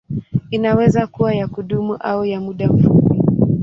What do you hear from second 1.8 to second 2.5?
au ya